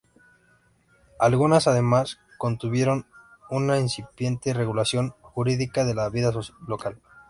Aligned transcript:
Algunas, 1.19 1.67
además, 1.67 2.17
contuvieron 2.39 3.05
una 3.51 3.77
incipiente 3.79 4.51
regulación 4.51 5.11
jurídica 5.21 5.85
de 5.85 5.93
la 5.93 6.09
vida 6.09 6.31
local. 6.67 6.99